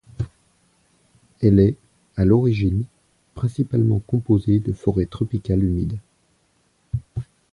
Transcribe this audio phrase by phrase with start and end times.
[1.43, 1.75] Elle est,
[2.17, 2.85] à l'origine,
[3.35, 5.99] principalement composée de forêts tropicales humides.